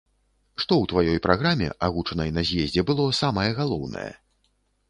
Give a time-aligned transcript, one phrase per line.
[0.61, 4.09] Што ў тваёй праграме, агучанай на з'ездзе, было самае галоўнае?